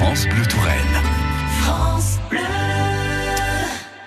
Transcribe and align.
France 0.00 0.26
Bleu 0.28 0.46
Touraine. 0.46 1.02
France 1.60 2.18
Bleu. 2.30 2.38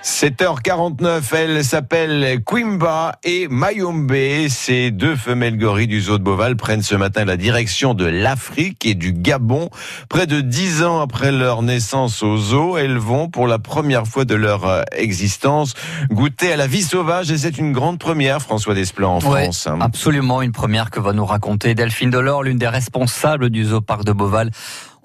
7h49, 0.02 1.36
elle 1.36 1.64
s'appelle 1.64 2.40
Quimba 2.44 3.20
et 3.24 3.48
Mayombe. 3.48 4.12
Ces 4.50 4.90
deux 4.90 5.16
femelles 5.16 5.60
gorilles 5.60 5.86
du 5.86 6.02
zoo 6.02 6.18
de 6.18 6.24
Beauval 6.24 6.56
prennent 6.56 6.82
ce 6.82 6.96
matin 6.96 7.26
la 7.26 7.38
direction 7.38 7.94
de 7.94 8.06
l'Afrique 8.06 8.88
et 8.88 8.96
du 8.96 9.14
Gabon. 9.14 9.70
Près 10.10 10.26
de 10.26 10.42
dix 10.42 10.84
ans 10.84 11.00
après 11.00 11.32
leur 11.32 11.62
naissance 11.62 12.24
au 12.24 12.38
zoo, 12.38 12.76
elles 12.76 12.98
vont 12.98 13.30
pour 13.30 13.46
la 13.46 13.60
première 13.60 14.08
fois 14.08 14.26
de 14.26 14.34
leur 14.34 14.66
euh, 14.66 14.82
existence 14.94 15.76
goûter 16.10 16.54
à 16.54 16.58
la 16.58 16.66
vie 16.66 16.82
sauvage 16.82 17.30
et 17.30 17.38
c'est 17.38 17.60
une 17.60 17.72
grande 17.72 18.00
première, 18.00 18.42
François 18.42 18.74
Desplan, 18.74 19.18
en 19.18 19.20
France. 19.20 19.68
Absolument, 19.80 20.42
une 20.42 20.54
première 20.54 20.90
que 20.90 21.00
va 21.00 21.14
nous 21.14 21.26
raconter 21.26 21.76
Delphine 21.76 22.10
Delors, 22.10 22.42
l'une 22.42 22.58
des 22.58 22.68
responsables 22.68 23.52
du 23.52 23.66
zoo 23.66 23.82
parc 23.82 24.06
de 24.06 24.12
Beauval. 24.12 24.50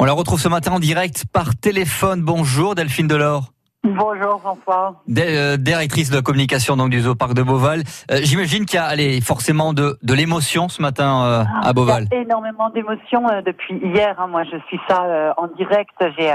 On 0.01 0.05
la 0.05 0.13
retrouve 0.13 0.39
ce 0.39 0.49
matin 0.49 0.71
en 0.73 0.79
direct 0.79 1.25
par 1.33 1.57
téléphone. 1.57 2.23
Bonjour 2.23 2.77
Delphine 2.77 3.09
Delors. 3.09 3.47
Bonjour 3.83 4.41
François. 4.41 5.03
Euh, 5.19 5.57
directrice 5.57 6.11
de 6.11 6.21
communication 6.21 6.77
donc 6.77 6.91
du 6.91 7.01
zoo 7.01 7.17
parc 7.17 7.35
de 7.35 7.43
Beauval. 7.43 7.83
Euh, 8.13 8.21
j'imagine 8.23 8.65
qu'il 8.65 8.77
y 8.77 8.79
a 8.81 8.85
allez, 8.85 9.21
forcément 9.21 9.73
de, 9.73 9.99
de 10.01 10.15
l'émotion 10.15 10.69
ce 10.69 10.81
matin 10.83 11.25
euh, 11.25 11.45
à 11.63 11.73
Beauval. 11.73 12.07
Il 12.13 12.15
y 12.15 12.19
a 12.19 12.23
énormément 12.23 12.71
d'émotion 12.71 13.25
depuis 13.45 13.75
hier. 13.83 14.15
Hein. 14.21 14.29
Moi, 14.29 14.45
je 14.45 14.57
suis 14.69 14.79
ça 14.89 15.35
en 15.37 15.49
direct. 15.49 15.97
J'ai 16.17 16.33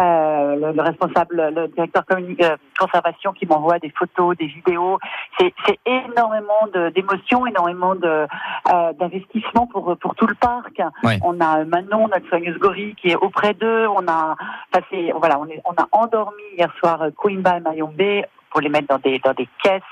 euh, 0.00 0.72
le, 0.72 0.82
responsable, 0.82 1.52
le 1.54 1.68
directeur 1.68 2.04
euh, 2.10 2.56
conservation 2.78 3.32
qui 3.32 3.46
m'envoie 3.46 3.78
des 3.78 3.90
photos, 3.90 4.36
des 4.36 4.46
vidéos. 4.46 4.98
C'est 5.38 5.52
énormément 5.86 6.66
d'émotions, 6.94 7.46
énormément 7.46 7.94
de 7.94 8.26
euh, 8.72 8.92
d'investissement 8.94 9.66
pour 9.66 9.96
pour 9.98 10.14
tout 10.14 10.26
le 10.26 10.34
parc. 10.34 10.80
On 11.22 11.40
a 11.40 11.64
Manon, 11.64 12.08
notre 12.08 12.28
soigneuse 12.28 12.58
gorille, 12.58 12.94
qui 12.96 13.08
est 13.08 13.16
auprès 13.16 13.54
d'eux. 13.54 13.86
On 13.88 14.06
a 14.08 14.36
passé, 14.70 15.12
voilà, 15.18 15.38
on, 15.38 15.46
est, 15.46 15.62
on 15.64 15.72
a 15.72 15.86
endormi 15.92 16.42
hier 16.56 16.72
soir 16.78 17.06
Coimba 17.16 17.58
et 17.58 17.60
Mayombe 17.60 18.24
pour 18.56 18.62
les 18.62 18.70
mettre 18.70 18.88
dans 18.88 18.98
des 18.98 19.18
dans 19.18 19.34
des 19.34 19.46
caisses. 19.62 19.82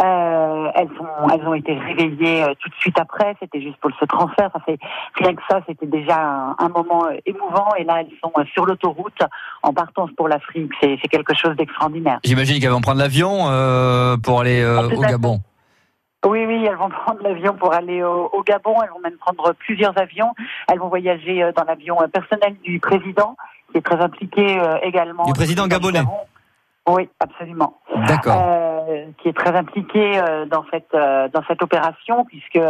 Euh, 0.00 0.70
elles 0.74 0.88
ont 0.98 1.28
elles 1.28 1.46
ont 1.46 1.52
été 1.52 1.74
réveillées 1.74 2.42
euh, 2.42 2.54
tout 2.58 2.70
de 2.70 2.74
suite 2.76 2.98
après. 2.98 3.36
C'était 3.38 3.60
juste 3.60 3.76
pour 3.82 3.90
ce 4.00 4.06
transfert. 4.06 4.50
Fait 4.64 4.78
rien 5.16 5.34
que 5.34 5.42
ça, 5.50 5.60
c'était 5.68 5.86
déjà 5.86 6.54
un, 6.58 6.68
moment 6.70 7.04
euh, 7.04 7.18
émouvant. 7.26 7.74
Et 7.76 7.84
là, 7.84 8.00
elles 8.00 8.16
sont 8.22 8.32
sur 8.54 8.64
l'autoroute 8.64 9.20
en 9.62 9.74
partance 9.74 10.10
pour 10.16 10.26
l'Afrique. 10.26 10.72
C'est 10.80 10.96
quelque 11.10 11.34
chose 11.34 11.54
d'extraordinaire. 11.56 12.18
J'imagine 12.24 12.60
qu'elles 12.60 12.70
vont 12.70 12.80
prendre 12.80 12.98
l'avion 12.98 13.50
euh, 13.50 14.16
pour 14.16 14.40
aller 14.40 14.64
au 14.64 15.02
Gabon. 15.02 15.40
Oui, 16.26 16.46
oui, 16.46 16.64
elles 16.64 16.76
vont 16.76 16.88
prendre 17.04 17.22
l'avion 17.22 17.54
pour 17.56 17.74
aller 17.74 18.02
au, 18.02 18.30
au, 18.32 18.42
Gabon. 18.42 18.74
Elles 18.82 18.90
vont 18.90 19.00
même 19.00 19.18
prendre 19.18 19.52
plusieurs 19.52 19.98
avions. 19.98 20.32
Elles 20.72 20.78
vont 20.78 20.88
voyager 20.88 21.44
dans 21.54 21.64
l'avion 21.64 21.98
personnel 22.10 22.56
du 22.64 22.80
président, 22.80 23.36
qui 23.70 23.78
est 23.78 23.82
très 23.82 24.00
impliqué 24.00 24.58
également. 24.82 25.24
Du 25.24 25.34
président 25.34 25.66
gabonais. 25.66 26.04
Oui, 26.88 27.08
absolument. 27.20 27.78
D'accord. 28.06 28.42
Euh, 28.88 29.06
qui 29.18 29.28
est 29.28 29.36
très 29.36 29.54
impliqué 29.54 30.18
euh, 30.18 30.46
dans 30.46 30.64
cette 30.70 30.94
euh, 30.94 31.28
dans 31.28 31.42
cette 31.46 31.62
opération 31.62 32.24
puisque 32.24 32.60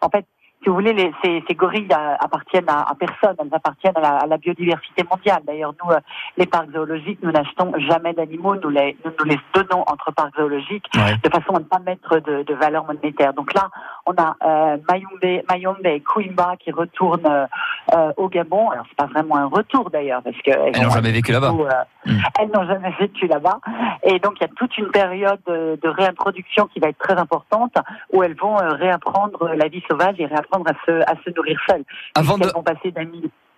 en 0.00 0.08
fait 0.10 0.26
si 0.62 0.68
vous 0.68 0.74
voulez, 0.74 0.92
les, 0.92 1.12
ces, 1.22 1.42
ces, 1.48 1.54
gorilles 1.54 1.88
appartiennent 1.90 2.68
à, 2.68 2.82
à, 2.82 2.94
personne, 2.94 3.36
elles 3.38 3.52
appartiennent 3.52 3.96
à 3.96 4.00
la, 4.00 4.16
à 4.18 4.26
la 4.26 4.36
biodiversité 4.38 5.04
mondiale. 5.10 5.42
D'ailleurs, 5.46 5.74
nous, 5.82 5.90
les 6.36 6.46
parcs 6.46 6.70
zoologiques, 6.72 7.18
nous 7.22 7.32
n'achetons 7.32 7.72
jamais 7.78 8.12
d'animaux, 8.12 8.56
nous 8.56 8.68
les, 8.68 8.96
nous, 9.04 9.10
nous 9.18 9.24
les 9.24 9.38
donnons 9.54 9.82
entre 9.86 10.12
parcs 10.12 10.34
zoologiques 10.36 10.86
de 10.94 11.30
façon 11.30 11.54
à 11.54 11.58
ne 11.58 11.64
pas 11.64 11.78
mettre 11.80 12.18
de, 12.18 12.42
de, 12.42 12.54
valeur 12.54 12.84
monétaire. 12.84 13.32
Donc 13.34 13.54
là, 13.54 13.70
on 14.06 14.12
a 14.12 14.36
euh, 14.44 14.76
Mayombe, 14.88 15.42
Mayombe 15.50 15.86
et 15.86 16.00
Kouimba 16.00 16.56
qui 16.58 16.70
retournent 16.70 17.48
euh, 17.94 18.12
au 18.16 18.28
Gabon. 18.28 18.70
Alors, 18.70 18.84
c'est 18.88 18.96
pas 18.96 19.06
vraiment 19.06 19.36
un 19.36 19.46
retour 19.46 19.90
d'ailleurs, 19.90 20.22
parce 20.22 20.36
que 20.38 20.50
elles 20.50 20.82
n'ont 20.82 20.90
jamais 20.90 21.12
vécu 21.12 21.32
là-bas. 21.32 21.52
Mm. 21.52 22.18
Elles 22.38 22.50
n'ont 22.54 22.66
jamais 22.66 22.94
vécu 23.00 23.26
là-bas. 23.26 23.60
Et 24.04 24.18
donc, 24.18 24.34
il 24.36 24.42
y 24.42 24.44
a 24.44 24.48
toute 24.56 24.76
une 24.78 24.90
période 24.90 25.40
de, 25.46 25.88
réintroduction 25.88 26.66
qui 26.66 26.80
va 26.80 26.88
être 26.88 26.98
très 26.98 27.18
importante, 27.18 27.74
où 28.12 28.22
elles 28.22 28.36
vont 28.36 28.58
euh, 28.58 28.70
réapprendre 28.70 29.52
la 29.54 29.68
vie 29.68 29.82
sauvage 29.88 30.14
et 30.18 30.26
réapprendre 30.26 30.51
à 30.52 30.74
se, 30.86 31.00
à 31.02 31.14
se 31.24 31.30
nourrir 31.34 31.58
seules. 31.68 31.84
Avant 32.14 32.38
de... 32.38 32.48
vont 32.48 32.62
passer 32.62 32.90
d'un 32.90 33.06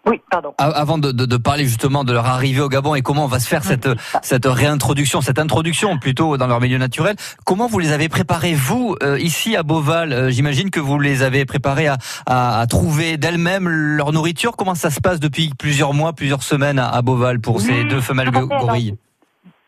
oui, 0.06 0.20
pardon. 0.30 0.52
Avant 0.58 0.98
de, 0.98 1.12
de, 1.12 1.24
de, 1.24 1.36
parler 1.38 1.64
justement 1.64 2.04
de 2.04 2.12
leur 2.12 2.26
arrivée 2.26 2.60
au 2.60 2.68
Gabon 2.68 2.94
et 2.94 3.00
comment 3.00 3.24
on 3.24 3.28
va 3.28 3.38
se 3.38 3.48
faire 3.48 3.64
cette, 3.64 3.88
cette 4.22 4.44
réintroduction, 4.44 5.22
cette 5.22 5.38
introduction 5.38 5.98
plutôt 5.98 6.36
dans 6.36 6.46
leur 6.46 6.60
milieu 6.60 6.76
naturel, 6.76 7.16
comment 7.46 7.68
vous 7.68 7.78
les 7.78 7.90
avez 7.90 8.10
préparés, 8.10 8.52
vous, 8.52 8.96
euh, 9.02 9.18
ici 9.18 9.56
à 9.56 9.62
Beauval 9.62 10.12
euh, 10.12 10.30
J'imagine 10.30 10.68
que 10.70 10.80
vous 10.80 10.98
les 10.98 11.22
avez 11.22 11.46
préparés 11.46 11.86
à, 11.86 11.96
à, 12.26 12.60
à 12.60 12.66
trouver 12.66 13.16
d'elles-mêmes 13.16 13.66
leur 13.66 14.12
nourriture. 14.12 14.56
Comment 14.56 14.74
ça 14.74 14.90
se 14.90 15.00
passe 15.00 15.20
depuis 15.20 15.52
plusieurs 15.58 15.94
mois, 15.94 16.12
plusieurs 16.12 16.42
semaines 16.42 16.78
à, 16.78 17.00
Beauval 17.00 17.40
pour 17.40 17.62
ces 17.62 17.84
deux 17.84 18.00
femelles 18.02 18.30
gorilles? 18.30 18.96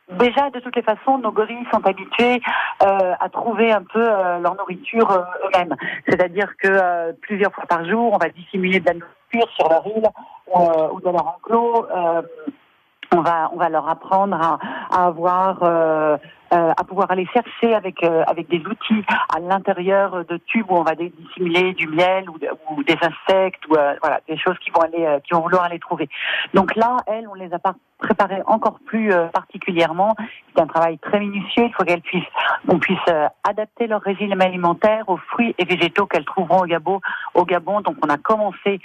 Déjà, 0.08 0.50
de 0.50 0.60
toutes 0.60 0.76
les 0.76 0.82
façons, 0.82 1.18
nos 1.18 1.32
gorilles 1.32 1.66
sont 1.72 1.84
habitués 1.84 2.40
euh, 2.82 3.14
à 3.18 3.28
trouver 3.28 3.72
un 3.72 3.82
peu 3.82 4.02
euh, 4.08 4.38
leur 4.38 4.54
nourriture 4.54 5.10
euh, 5.10 5.22
eux-mêmes. 5.46 5.74
C'est-à-dire 6.08 6.56
que 6.62 6.68
euh, 6.68 7.12
plusieurs 7.22 7.52
fois 7.52 7.64
par 7.66 7.84
jour, 7.84 8.12
on 8.12 8.18
va 8.18 8.28
dissimuler 8.28 8.78
de 8.78 8.86
la 8.86 8.94
nourriture 8.94 9.52
sur 9.56 9.68
leur 9.68 9.84
île 9.86 10.08
ou 10.92 11.00
dans 11.00 11.12
leur 11.12 11.26
enclos. 11.26 11.86
on 13.12 13.20
va, 13.20 13.50
on 13.52 13.56
va 13.56 13.68
leur 13.68 13.88
apprendre 13.88 14.36
à, 14.40 14.58
à 14.96 15.06
avoir 15.06 15.58
euh, 16.52 16.72
à 16.76 16.84
pouvoir 16.84 17.10
aller 17.10 17.26
chercher 17.34 17.74
avec 17.74 18.04
euh, 18.04 18.22
avec 18.28 18.48
des 18.48 18.58
outils 18.58 19.04
à 19.34 19.40
l'intérieur 19.40 20.24
de 20.26 20.36
tubes 20.46 20.70
où 20.70 20.76
on 20.76 20.84
va 20.84 20.94
dissimuler 20.94 21.72
du 21.72 21.88
miel 21.88 22.30
ou, 22.30 22.84
des 22.84 22.96
insectes 23.02 23.66
ou 23.68 23.74
euh, 23.74 23.94
voilà 24.00 24.20
des 24.28 24.38
choses 24.38 24.56
qui 24.64 24.70
vont 24.70 24.82
aller 24.82 25.18
qui 25.26 25.34
vont 25.34 25.40
vouloir 25.40 25.64
aller 25.64 25.80
trouver. 25.80 26.08
Donc 26.54 26.76
là, 26.76 26.98
elles, 27.08 27.26
on 27.28 27.34
les 27.34 27.52
a 27.52 27.58
préparées 27.98 28.42
encore 28.46 28.78
plus 28.86 29.10
particulièrement. 29.32 30.14
C'est 30.54 30.62
un 30.62 30.66
travail 30.66 30.98
très 30.98 31.18
minutieux. 31.18 31.64
Il 31.64 31.72
faut 31.76 31.82
qu'elles 31.82 32.02
puissent 32.02 32.22
on 32.68 32.78
puisse 32.78 32.98
adapter 33.42 33.88
leur 33.88 34.02
régime 34.02 34.40
alimentaire 34.40 35.08
aux 35.08 35.16
fruits 35.16 35.54
et 35.58 35.64
végétaux 35.64 36.06
qu'elles 36.06 36.24
trouveront 36.24 36.62
au 36.62 36.66
Gabon. 36.66 37.00
Au 37.34 37.44
Gabon, 37.44 37.80
donc 37.80 37.96
on 38.04 38.08
a 38.08 38.18
commencé 38.18 38.80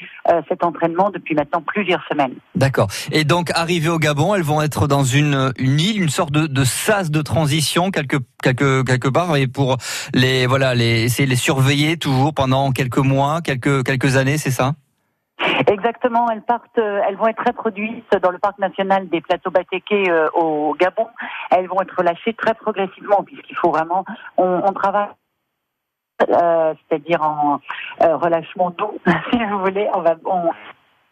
cet 0.48 0.64
entraînement 0.64 1.10
depuis 1.10 1.36
maintenant 1.36 1.62
plusieurs 1.62 2.04
semaines. 2.10 2.36
D'accord. 2.56 2.88
Et 3.12 3.24
donc 3.24 3.52
arrivées 3.54 3.90
au 3.90 4.00
Gabon, 4.00 4.34
elles 4.34 4.44
vont 4.44 4.62
être 4.62 4.88
dans 4.88 5.04
une 5.04 5.52
une 5.58 5.80
île, 5.80 6.02
une 6.02 6.10
sorte 6.10 6.32
de, 6.32 6.48
de 6.48 6.64
sas 6.64 7.12
de 7.12 7.22
transition 7.22 7.51
quelque 7.92 8.18
quelque 8.42 8.84
quelque 8.84 9.08
part 9.08 9.36
et 9.36 9.48
pour 9.48 9.78
les 10.14 10.48
voilà 10.48 10.74
les 10.74 11.04
essayer 11.04 11.28
les 11.28 11.36
surveiller 11.36 11.98
toujours 11.98 12.34
pendant 12.34 12.72
quelques 12.72 12.98
mois, 12.98 13.42
quelques 13.42 13.84
quelques 13.84 14.16
années, 14.16 14.38
c'est 14.38 14.52
ça? 14.52 14.74
Exactement, 15.68 16.30
elles 16.30 16.42
partent, 16.42 16.78
euh, 16.78 17.02
elles 17.08 17.16
vont 17.16 17.28
être 17.28 17.44
reproduites 17.46 18.16
dans 18.22 18.30
le 18.32 18.38
parc 18.38 18.60
national 18.60 19.10
des 19.10 19.22
plateaux 19.22 19.52
Batéké 19.52 20.10
euh, 20.10 20.30
au 20.34 20.76
Gabon. 20.80 21.08
Elles 21.50 21.68
vont 21.68 21.82
être 21.82 22.04
lâchées 22.04 22.34
très 22.34 22.54
progressivement 22.54 23.24
puisqu'il 23.24 23.56
faut 23.56 23.72
vraiment, 23.72 24.06
on, 24.38 24.72
travaille 24.74 25.08
euh, 26.30 26.74
c'est-à-dire 26.88 27.22
en 27.24 27.60
relâchement 28.00 28.70
doux, 28.72 29.00
si 29.32 29.44
vous 29.44 29.60
voulez. 29.60 29.88
On 29.94 30.02
va, 30.02 30.16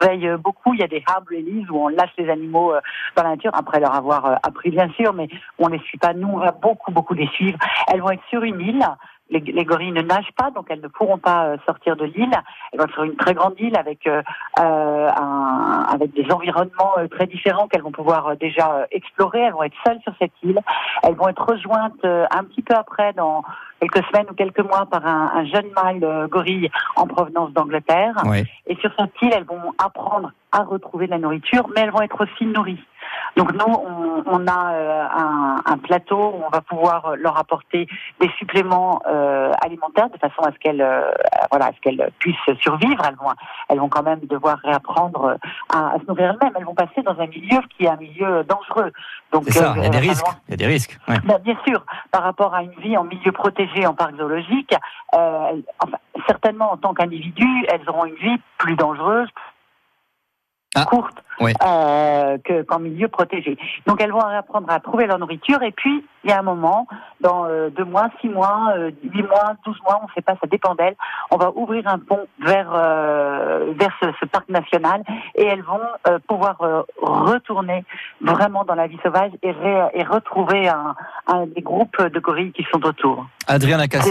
veille 0.02 0.30
beaucoup. 0.38 0.74
Il 0.74 0.80
y 0.80 0.84
a 0.84 0.88
des 0.88 1.04
hard 1.06 1.26
release 1.30 1.70
où 1.70 1.78
on 1.78 1.88
lâche 1.90 2.12
les 2.18 2.30
animaux 2.30 2.74
euh, 2.74 2.82
dans 3.16 3.24
la 3.24 3.30
nature 3.30 3.52
après 3.54 3.80
leur 3.80 3.94
avoir 3.94 4.26
euh, 4.26 4.36
appris 4.44 4.72
bien 4.72 4.90
sûr, 4.90 5.14
mais 5.14 5.28
on 5.58 5.68
les 5.68 5.80
suit 5.80 5.98
pas. 5.98 6.14
Nous, 6.14 6.28
on 6.28 6.38
va 6.38 6.52
beaucoup 6.52 6.92
beaucoup 6.92 7.14
les 7.14 7.28
suivre. 7.28 7.58
Elles 7.92 8.02
vont 8.02 8.12
être 8.12 8.24
sur 8.30 8.44
une 8.44 8.60
île. 8.62 8.86
Les, 9.30 9.40
les, 9.40 9.66
gorilles 9.66 9.92
ne 9.92 10.02
nagent 10.02 10.34
pas, 10.36 10.50
donc 10.52 10.66
elles 10.70 10.82
ne 10.82 10.88
pourront 10.88 11.18
pas 11.18 11.46
euh, 11.46 11.58
sortir 11.66 11.96
de 11.96 12.06
l'île. 12.06 12.32
Elles 12.72 12.80
vont 12.80 12.86
être 12.86 12.94
sur 12.94 13.04
une 13.04 13.16
très 13.16 13.34
grande 13.34 13.54
île 13.60 13.78
avec 13.78 14.08
euh, 14.08 14.22
un, 14.58 15.86
avec 15.92 16.14
des 16.14 16.32
environnements 16.32 16.94
très 17.12 17.28
différents 17.28 17.68
qu'elles 17.68 17.84
vont 17.84 17.92
pouvoir 17.92 18.36
déjà 18.38 18.88
explorer. 18.92 19.42
Elles 19.42 19.54
vont 19.54 19.64
être 19.64 19.78
seules 19.86 20.00
sur 20.02 20.14
cette 20.20 20.34
île. 20.44 20.60
Elles 21.04 21.16
vont 21.16 21.28
être 21.28 21.46
rejointes 21.46 22.04
un 22.04 22.44
petit 22.44 22.62
peu 22.62 22.74
après 22.74 23.14
dans 23.14 23.44
quelques 23.80 24.06
semaines 24.08 24.28
ou 24.30 24.34
quelques 24.34 24.60
mois 24.60 24.86
par 24.86 25.06
un, 25.06 25.32
un 25.34 25.46
jeune 25.46 25.70
mâle 25.76 26.04
euh, 26.04 26.28
gorille 26.28 26.70
en 26.96 27.08
provenance 27.08 27.52
d'Angleterre. 27.52 28.16
Et 28.68 28.76
sur 28.78 28.92
cette 28.98 29.14
île, 29.22 29.32
elles 29.34 29.46
vont 29.46 29.74
apprendre 29.78 30.32
à 30.52 30.64
retrouver 30.64 31.06
de 31.06 31.12
la 31.12 31.20
nourriture, 31.20 31.70
mais 31.76 31.82
elles 31.82 31.92
vont 31.92 32.02
être 32.02 32.24
aussi 32.24 32.46
nourries. 32.46 32.84
Donc 33.36 33.54
nous, 33.54 33.66
on, 33.66 34.24
on 34.26 34.48
a 34.48 34.74
euh, 34.74 35.08
un, 35.12 35.56
un, 35.66 35.78
plateau 35.78 36.18
où 36.18 36.44
on 36.46 36.50
va 36.50 36.62
pouvoir 36.62 37.16
leur 37.16 37.38
apporter 37.38 37.88
des 38.20 38.30
suppléments 38.38 39.02
euh, 39.08 39.52
alimentaires 39.62 40.10
de 40.10 40.18
façon 40.18 40.42
à 40.42 40.52
ce 40.52 40.58
qu'elles, 40.60 40.82
euh, 40.82 41.12
voilà, 41.50 41.68
à 41.68 41.74
ce 41.74 41.80
qu'elles 41.82 42.10
puissent 42.20 42.36
survivre. 42.62 43.02
Elles 43.08 43.16
vont, 43.16 43.32
elles 43.70 43.80
vont 43.80 43.90
quand 43.90 44.04
même 44.04 44.20
devoir 44.22 44.58
réapprendre 44.60 45.38
à, 45.74 45.92
à 45.92 46.00
se 46.00 46.06
nourrir 46.08 46.32
elles-mêmes. 46.32 46.54
Elles 46.58 46.66
vont 46.66 46.76
passer 46.76 47.02
dans 47.04 47.20
un 47.20 47.28
milieu 47.28 47.60
qui 47.78 47.86
est 47.86 47.90
un 47.90 47.98
milieu 47.98 48.44
dangereux. 48.44 48.92
Donc 49.32 49.50
ça, 49.50 49.74
il 49.78 49.84
y 49.84 49.86
a 49.86 49.90
des 49.90 50.00
risques. 50.00 50.26
Il 50.48 50.52
y 50.52 50.54
a 50.56 50.58
des 50.58 50.68
risques. 50.68 50.98
Ben, 51.08 51.40
bien 51.44 51.58
sûr, 51.66 51.86
par 52.12 52.24
rapport 52.24 52.54
à 52.54 52.64
une 52.64 52.74
vie 52.82 52.98
en 52.98 53.04
milieu 53.04 53.32
protégé 53.32 53.86
en 53.86 53.94
parc 53.94 54.16
zoologique, 54.18 54.74
enfin, 55.12 55.98
certainement 56.28 56.74
en 56.74 56.78
tant 56.78 56.94
qu'individu, 56.94 57.48
elles 57.70 57.88
auront 57.88 58.06
une 58.06 58.16
vie 58.16 58.42
plus 58.58 58.76
dangereuse, 58.76 59.30
Ah, 60.76 60.86
courtes 60.86 61.18
oui. 61.42 61.52
euh, 61.66 62.38
que- 62.46 62.62
qu'en 62.62 62.78
milieu 62.80 63.08
protégé. 63.08 63.58
Donc 63.88 64.00
elles 64.02 64.12
vont 64.12 64.20
apprendre 64.22 64.70
à 64.70 64.80
trouver 64.80 65.08
leur 65.08 65.18
nourriture 65.18 65.64
et 65.64 65.72
puis 65.72 66.06
il 66.24 66.30
y 66.30 66.34
a 66.34 66.38
un 66.40 66.44
moment, 66.44 66.86
dans 67.22 67.46
euh, 67.46 67.70
deux 67.72 67.86
mois, 67.86 68.10
six 68.22 68.30
mois, 68.30 68.74
euh, 68.78 68.92
huit 69.04 69.24
mois, 69.24 69.54
douze 69.66 69.80
mois, 69.84 69.98
on 70.02 70.06
ne 70.06 70.12
sait 70.14 70.22
pas, 70.22 70.34
ça 70.40 70.46
dépend 70.48 70.76
d'elles, 70.76 70.96
on 71.32 71.38
va 71.38 71.52
ouvrir 71.56 71.88
un 71.88 71.98
pont 71.98 72.28
vers 72.46 72.70
euh, 72.72 73.74
vers 73.80 73.92
ce, 74.00 74.10
ce 74.20 74.26
parc 74.26 74.48
national 74.50 75.02
et 75.34 75.44
elles 75.46 75.64
vont 75.64 75.80
euh, 76.08 76.20
pouvoir 76.28 76.62
euh, 76.62 76.84
retourner 77.02 77.84
vraiment 78.22 78.64
dans 78.64 78.76
la 78.76 78.86
vie 78.86 79.00
sauvage 79.04 79.32
et, 79.42 79.52
ré- 79.52 79.88
et 79.96 80.04
retrouver 80.04 80.70
un, 80.70 80.96
un 81.26 81.48
des 81.48 81.62
groupes 81.62 82.00
de 82.00 82.20
gorilles 82.20 82.52
qui 82.52 82.66
sont 82.72 82.86
autour. 82.86 83.26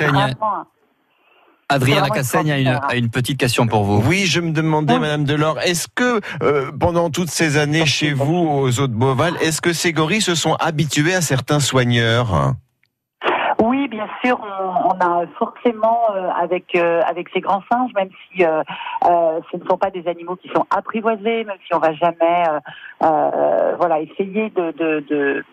Adrien 0.03 0.27
vraiment- 0.35 0.65
Adrien 1.71 1.97
vraiment 1.97 2.15
Lacassaigne 2.15 2.51
a 2.51 2.59
une, 2.59 2.67
extraordinaire. 2.67 2.91
a 2.91 2.97
une 2.97 3.11
petite 3.11 3.39
question 3.39 3.67
pour 3.67 3.85
vous. 3.85 4.03
Oui, 4.09 4.25
je 4.27 4.41
me 4.41 4.53
demandais, 4.53 4.95
Oui. 4.95 5.01
Madame 5.01 5.25
Delors, 5.25 5.59
est-ce 5.61 5.87
que 5.95 6.21
euh, 6.43 6.71
pendant 6.79 7.11
toutes 7.11 7.31
ces 7.31 7.59
années 7.59 7.85
chez 7.87 8.13
vous, 8.15 8.35
aux 8.49 8.81
eaux 8.81 8.87
de 8.87 8.95
Beauval, 8.95 9.35
est-ce 9.43 9.61
que 9.61 9.73
ces 9.75 9.93
gorilles 9.93 10.23
se 10.23 10.35
sont 10.35 10.55
habitués 10.55 11.15
à 11.15 11.21
certains 11.21 11.61
soigneurs 11.61 12.55
Oui, 13.63 13.87
bien 13.89 14.07
sûr, 14.25 14.39
on, 14.41 14.91
on 14.95 14.99
a 15.01 15.27
forcément 15.39 15.99
euh, 16.15 16.29
avec 16.41 16.75
euh, 16.75 17.03
avec 17.07 17.29
ces 17.35 17.41
grands 17.41 17.63
singes, 17.71 17.91
même 17.95 18.09
si 18.33 18.45
euh, 18.45 18.63
euh, 19.05 19.41
ce 19.53 19.57
ne 19.59 19.65
sont 19.69 19.77
pas 19.77 19.91
des 19.91 20.07
animaux 20.09 20.37
qui 20.37 20.49
sont 20.55 20.65
apprivoisés, 20.71 21.45
même 21.45 21.59
si 21.67 21.75
on 21.75 21.79
va 21.81 21.93
jamais 21.93 22.45
euh, 22.49 22.61
euh, 23.05 23.75
voilà 23.77 24.01
essayer 24.01 24.51
de 24.51 24.71
de, 24.73 25.01
de 25.01 25.05
de- 25.11 25.45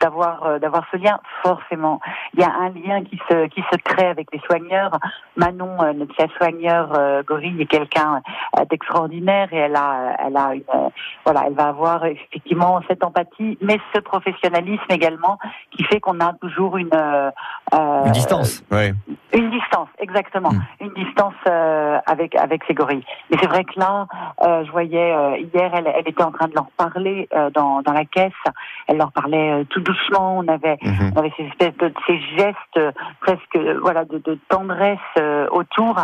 d'avoir 0.00 0.44
euh, 0.44 0.58
d'avoir 0.58 0.84
ce 0.90 0.96
lien 0.96 1.18
forcément 1.42 2.00
il 2.34 2.40
y 2.40 2.44
a 2.44 2.52
un 2.52 2.70
lien 2.70 3.04
qui 3.04 3.20
se 3.28 3.46
qui 3.46 3.62
se 3.70 3.76
crée 3.78 4.06
avec 4.06 4.28
les 4.32 4.40
soigneurs 4.40 4.98
Manon 5.36 5.82
euh, 5.82 5.92
notre 5.92 6.14
chef 6.14 6.30
soigneur 6.36 6.92
euh, 6.96 7.22
gorille 7.22 7.60
est 7.60 7.66
quelqu'un 7.66 8.22
d'extraordinaire 8.68 9.52
et 9.52 9.58
elle 9.58 9.76
a 9.76 10.16
elle 10.18 10.36
a 10.36 10.54
une 10.54 10.62
voilà 11.24 11.44
elle 11.46 11.54
va 11.54 11.68
avoir 11.68 12.04
effectivement 12.04 12.80
cette 12.88 13.04
empathie 13.04 13.58
mais 13.60 13.78
ce 13.94 14.00
professionnalisme 14.00 14.90
également 14.90 15.38
qui 15.70 15.84
fait 15.84 16.00
qu'on 16.00 16.20
a 16.20 16.32
toujours 16.34 16.76
une 16.76 16.90
euh, 16.94 18.04
Une 18.06 18.12
distance. 18.12 18.64
Oui. 18.70 18.92
une 19.32 19.50
distance, 19.50 19.88
exactement. 19.98 20.50
Mm. 20.50 20.62
Une 20.80 21.04
distance 21.04 21.34
euh, 21.46 21.98
avec 22.06 22.34
avec 22.34 22.62
ces 22.66 22.74
gorilles. 22.74 23.04
Mais 23.30 23.36
c'est 23.40 23.46
vrai 23.46 23.64
que 23.64 23.78
là, 23.78 24.06
euh, 24.42 24.64
je 24.64 24.70
voyais 24.70 25.12
euh, 25.12 25.36
hier, 25.38 25.70
elle, 25.74 25.86
elle 25.94 26.08
était 26.08 26.22
en 26.22 26.32
train 26.32 26.48
de 26.48 26.54
leur 26.54 26.66
parler 26.76 27.28
euh, 27.34 27.50
dans 27.50 27.82
dans 27.82 27.92
la 27.92 28.04
caisse. 28.04 28.32
Elle 28.88 28.96
leur 28.98 29.12
parlait 29.12 29.59
euh, 29.60 29.64
tout 29.70 29.80
doucement. 29.80 30.38
On 30.38 30.48
avait 30.48 30.78
Mhm. 30.82 31.12
on 31.14 31.18
avait 31.18 31.32
ces 31.36 31.44
espèces 31.44 31.76
de 31.76 31.92
ces 32.06 32.18
gestes 32.36 32.76
euh, 32.76 32.92
presque 33.20 33.56
euh, 33.56 33.78
voilà 33.82 34.04
de, 34.04 34.18
de 34.18 34.38
tendresse 34.48 34.98
euh, 35.18 35.46
autour. 35.50 35.98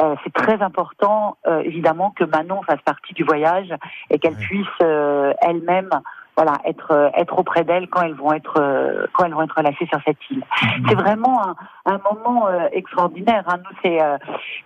Euh, 0.00 0.14
c'est 0.24 0.32
très 0.32 0.62
important 0.62 1.36
évidemment 1.64 2.10
que 2.10 2.24
Manon 2.24 2.62
fasse 2.62 2.80
partie 2.84 3.14
du 3.14 3.24
voyage 3.24 3.72
et 4.10 4.18
qu'elle 4.18 4.36
puisse 4.36 4.66
elle-même 4.80 5.90
voilà 6.36 6.54
être 6.64 6.90
euh, 6.92 7.10
être 7.14 7.38
auprès 7.38 7.62
d'elle 7.64 7.88
quand 7.88 8.02
elles 8.02 8.14
vont 8.14 8.32
être 8.32 8.58
euh, 8.60 9.06
quand 9.12 9.24
elles 9.24 9.34
vont 9.34 9.42
être 9.42 9.56
relâchées 9.56 9.86
sur 9.86 10.00
cette 10.04 10.18
île. 10.30 10.42
C'est 10.88 10.94
vraiment 10.94 11.42
un, 11.46 11.54
un 11.86 12.00
moment 12.10 12.46
euh, 12.48 12.68
extraordinaire. 12.72 13.44
Hein. 13.48 13.58
Nous, 13.58 13.76
c'est 13.82 13.98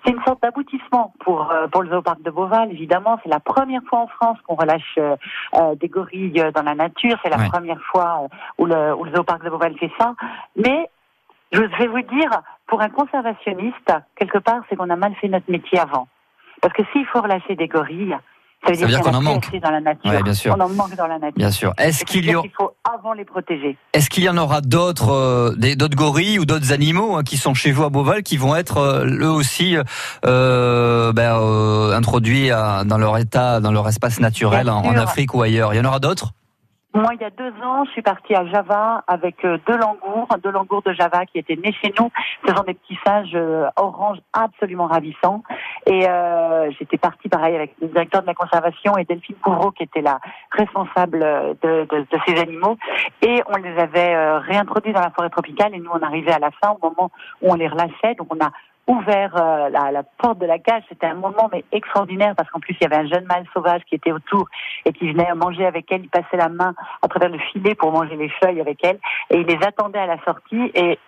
c'est 0.05 0.13
une 0.13 0.23
sorte 0.25 0.43
d'aboutissement 0.43 1.13
pour 1.21 1.53
pour 1.73 1.83
le 1.83 1.91
zooparc 1.91 2.23
de 2.23 2.31
Beauval. 2.31 2.71
Évidemment, 2.73 3.19
c'est 3.23 3.31
la 3.31 3.41
première 3.41 3.83
fois 3.89 4.01
en 4.01 4.07
France 4.07 4.39
qu'on 4.47 4.55
relâche 4.55 4.99
euh, 4.99 5.17
des 5.77 5.89
gorilles 5.89 6.43
dans 6.55 6.63
la 6.63 6.75
nature. 6.75 7.17
C'est 7.23 7.31
la 7.31 7.37
Ouais. 7.39 7.49
première 7.51 7.81
fois 7.83 8.29
où 8.59 8.67
le 8.67 8.95
où 8.95 9.05
le 9.05 9.15
zooparc 9.15 9.43
de 9.45 9.51
Beauval 9.51 9.77
fait 9.79 9.91
ça. 9.99 10.15
Mais 10.57 10.89
je 11.53 11.61
vais 11.61 11.87
vous 11.87 12.03
dire, 12.03 12.31
pour 12.67 12.81
un 12.81 12.89
conservationniste, 12.89 13.93
quelque 14.17 14.39
part, 14.39 14.63
c'est 14.69 14.77
qu'on 14.77 14.91
a 14.91 14.97
mal 14.97 15.15
fait 15.17 15.29
notre 15.29 15.51
métier 15.51 15.79
avant. 15.79 16.09
Parce 16.61 16.75
que 16.75 16.83
s'il 16.93 17.07
faut 17.07 17.21
relâcher 17.21 17.55
des 17.55 17.69
gorilles, 17.69 18.17
ça 18.65 18.71
veut 18.73 18.79
Ça 18.79 18.87
veut 18.87 18.89
dire, 18.93 19.01
qu'on 19.01 19.15
en 19.15 19.23
manque. 19.23 19.49
dans 19.63 19.71
la 19.71 19.81
nature. 19.81 20.11
Ouais, 20.11 20.23
bien 20.23 20.35
sûr. 20.35 20.55
On 20.59 20.61
en 20.61 20.69
manque 20.69 20.97
dans 20.97 21.07
la 21.07 21.19
nature. 21.19 21.37
Bien 21.37 21.51
sûr. 21.51 21.73
Est-ce 21.79 22.05
qu'il 22.05 22.25
y, 22.27 22.31
a- 22.35 22.43
faut 22.59 22.73
avant 22.85 23.13
les 23.13 23.25
protéger. 23.25 23.77
est-ce 23.93 24.11
qu'il 24.11 24.25
y 24.25 24.29
en 24.29 24.37
aura 24.37 24.61
d'autres, 24.61 25.11
euh, 25.13 25.55
des- 25.57 25.77
d'autres 25.77 25.97
gorilles 25.97 26.39
ou 26.39 26.47
d'autres 26.47 26.73
animaux 26.73 27.17
hein, 27.17 27.23
qui 27.23 27.37
sont 27.37 27.55
chez 27.55 27.71
vous 27.73 27.85
à 27.85 27.91
Beauval 27.91 28.23
qui 28.23 28.37
vont 28.37 28.57
être 28.57 28.79
euh, 28.79 29.05
eux 29.07 29.31
aussi 29.31 29.77
euh, 30.25 31.13
ben, 31.13 31.37
introduits 31.97 32.51
à- 32.51 32.85
dans 32.85 32.99
leur 32.99 33.19
état, 33.19 33.61
dans 33.61 33.73
leur 33.73 33.89
espace 33.89 34.19
naturel 34.21 34.69
en. 34.71 34.83
Afrique 34.97 35.35
ou 35.35 35.43
ailleurs? 35.43 35.75
Il 35.75 35.77
y 35.77 35.81
en 35.81 35.85
aura 35.85 36.01
d'autres? 36.01 36.33
Moi, 36.97 37.13
il 37.13 37.21
y 37.21 37.25
a 37.25 37.31
deux 37.31 37.53
ans, 37.63 37.85
je 37.85 37.91
suis 37.91 38.01
partie 38.01 38.35
à 38.35 38.47
Java 38.47 39.05
avec 39.07 39.45
euh, 39.45 39.59
deux 39.67 39.77
langours, 39.77 40.29
deux 40.43 40.51
langours 40.51 40.81
de 40.81 40.95
Java 40.95 41.27
qui 41.27 41.39
étaient 41.39 41.57
nés 41.57 41.75
chez 41.75 41.93
nous. 41.99 42.11
Sont 42.49 42.63
des 42.63 42.73
petits 42.73 42.99
singes 43.05 43.35
euh, 43.35 43.67
orange 43.77 44.17
absolument 44.33 44.87
ravissants. 44.87 45.43
Et 45.85 46.09
euh, 46.09 46.71
j'étais 46.79 46.97
partie 46.97 47.29
pareil 47.29 47.55
avec 47.55 47.75
le 47.83 47.89
directeur 47.89 48.23
de 48.23 48.27
la 48.27 48.33
conservation 48.33 48.97
et 48.97 49.05
Delphine 49.05 49.37
Couvreau 49.45 49.73
qui 49.73 49.83
était 49.83 50.01
la 50.01 50.21
responsable 50.53 51.23
euh, 51.23 51.53
de, 51.63 51.85
de, 51.85 52.07
de 52.11 52.19
ces 52.27 52.41
animaux. 52.41 52.79
Et 53.21 53.43
on 53.47 53.57
les 53.57 53.79
avait 53.79 54.39
réintroduits 54.39 54.95
dans 54.95 55.03
la 55.03 55.11
forêt 55.11 55.29
tropicale 55.29 55.75
et 55.75 55.79
nous 55.79 55.91
on 55.93 56.01
arrivait 56.01 56.33
à 56.33 56.39
la 56.39 56.51
fin 56.51 56.71
au 56.71 56.79
moment 56.83 57.11
où 57.43 57.53
on 57.53 57.57
les 57.57 57.69
relâchait. 57.69 58.15
Donc 58.15 58.35
on 58.35 58.43
a 58.43 58.53
ouvert 58.87 59.35
euh, 59.37 59.69
la, 59.69 60.03
porte 60.19 60.39
de 60.39 60.47
la 60.47 60.59
cage. 60.59 60.83
C'était 60.89 61.07
un 61.07 61.15
moment 61.15 61.49
mais 61.53 61.65
extraordinaire 61.73 62.35
parce 62.37 62.51
qu'en 62.51 62.61
plus 62.61 62.77
il 62.81 62.85
y 62.85 62.87
avait 62.87 63.05
un 63.05 63.09
jeune 63.09 63.25
mâle 63.25 63.45
sauvage 63.53 63.83
qui 63.87 63.95
était 63.95 64.13
autour 64.13 64.47
et 64.85 64.93
qui 64.93 65.11
venait 65.13 65.33
manger 65.35 65.67
avec 65.67 65.91
elle. 65.91 66.03
Il 66.03 66.09
passait 66.09 66.37
la 66.37 66.49
main 66.49 66.75
à 67.03 67.09
travers 67.09 67.29
le 67.29 67.39
filet 67.39 67.75
pour 67.75 67.93
manger 67.93 68.17
les 68.17 68.29
feuilles 68.29 68.61
avec 68.61 68.85
elle 68.85 68.99
et 69.31 69.39
il 69.39 69.47
les 69.47 69.59
attendait 69.67 69.99
à 69.99 70.07
la 70.07 70.23
sortie 70.25 70.71
et 70.75 70.99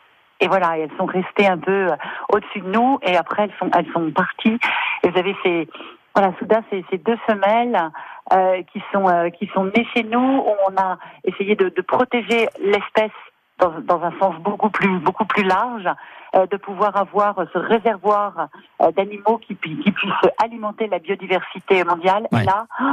et 0.40 0.46
voilà, 0.46 0.78
elles 0.78 0.90
sont 0.96 1.06
restées 1.06 1.48
un 1.48 1.58
peu 1.58 1.90
euh, 1.90 1.96
au-dessus 2.32 2.60
de 2.60 2.68
nous 2.68 3.00
et 3.02 3.16
après 3.16 3.44
elles 3.44 3.54
sont 3.58 3.70
elles 3.76 3.90
sont 3.92 4.10
parties. 4.12 4.58
Et 5.02 5.10
vous 5.10 5.18
avez 5.18 5.36
ces 5.42 5.68
voilà, 6.14 6.32
soudain 6.38 6.62
ces, 6.70 6.84
ces 6.90 6.98
deux 6.98 7.16
femelles 7.26 7.90
euh, 8.32 8.62
qui 8.72 8.82
sont 8.92 9.06
qui 9.38 9.48
sont 9.52 9.64
nées 9.64 9.86
chez 9.94 10.04
nous 10.04 10.44
on 10.68 10.76
a 10.80 10.98
essayé 11.24 11.56
de, 11.56 11.68
de 11.68 11.82
protéger 11.82 12.48
l'espèce 12.60 13.10
dans, 13.58 13.72
dans 13.80 14.02
un 14.04 14.12
sens 14.18 14.34
beaucoup 14.40 14.70
plus 14.70 14.98
beaucoup 15.00 15.24
plus 15.24 15.42
large, 15.44 15.88
euh, 16.36 16.46
de 16.46 16.56
pouvoir 16.56 16.96
avoir 16.96 17.34
ce 17.52 17.58
réservoir 17.58 18.48
euh, 18.82 18.90
d'animaux 18.92 19.38
qui, 19.46 19.54
pu- 19.54 19.78
qui 19.78 19.90
puissent 19.92 20.12
alimenter 20.42 20.86
la 20.86 20.98
biodiversité 20.98 21.82
mondiale. 21.84 22.26
Ouais. 22.32 22.42
Et 22.42 22.44
là, 22.44 22.66
oh, 22.80 22.84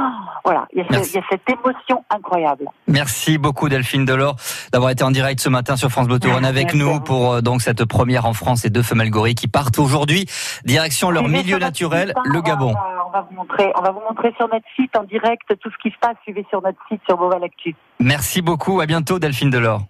voilà, 0.44 0.66
il 0.72 0.78
y, 0.78 0.80
a 0.80 0.84
ce- 0.88 0.92
Merci. 0.92 1.10
il 1.12 1.16
y 1.16 1.18
a 1.18 1.26
cette 1.30 1.48
émotion 1.50 2.04
incroyable. 2.10 2.64
Merci 2.88 3.38
beaucoup 3.38 3.68
Delphine 3.68 4.04
Delors 4.04 4.36
d'avoir 4.72 4.90
été 4.90 5.04
en 5.04 5.10
direct 5.10 5.40
ce 5.40 5.48
matin 5.48 5.76
sur 5.76 5.90
France 5.90 6.06
Bleu 6.08 6.18
avec 6.44 6.72
Merci 6.74 6.78
nous 6.78 7.00
pour 7.00 7.34
euh, 7.34 7.40
donc 7.42 7.60
cette 7.62 7.84
première 7.84 8.24
en 8.26 8.32
France 8.32 8.64
et 8.64 8.70
deux 8.70 8.82
femelles 8.82 9.10
gorilles 9.10 9.34
qui 9.34 9.48
partent 9.48 9.78
aujourd'hui 9.78 10.24
direction 10.64 11.10
leur 11.10 11.24
Suivez 11.24 11.42
milieu 11.42 11.58
naturel, 11.58 12.08
site, 12.08 12.16
hein, 12.16 12.22
le 12.24 12.40
Gabon. 12.40 12.70
On 12.70 12.72
va, 12.72 13.04
on 13.06 13.10
va 13.10 13.20
vous 13.28 13.36
montrer, 13.36 13.72
on 13.78 13.82
va 13.82 13.90
vous 13.90 14.00
montrer 14.00 14.32
sur 14.36 14.48
notre 14.48 14.66
site 14.76 14.96
en 14.96 15.04
direct 15.04 15.42
tout 15.60 15.70
ce 15.70 15.76
qui 15.82 15.90
se 15.94 15.98
passe. 16.00 16.16
Suivez 16.22 16.46
sur 16.48 16.62
notre 16.62 16.78
site 16.88 17.00
sur 17.06 17.16
Beauval 17.18 17.44
Actu. 17.44 17.76
Merci 18.00 18.40
beaucoup, 18.42 18.80
à 18.80 18.86
bientôt 18.86 19.18
Delphine 19.18 19.50
Delors. 19.50 19.82